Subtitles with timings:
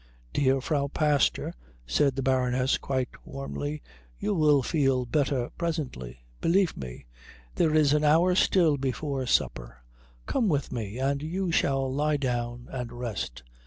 [0.33, 1.53] "Dear Frau Pastor,"
[1.85, 3.83] said the Baroness quite warmly,
[4.17, 6.25] "you will feel better presently.
[6.41, 7.05] Believe me.
[7.53, 9.83] There is an hour still before supper.
[10.25, 13.43] Come with me, and you shall lie down and rest."